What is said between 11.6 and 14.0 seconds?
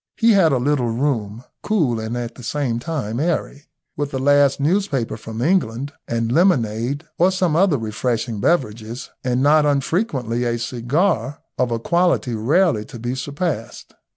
a quality rarely to be surpassed.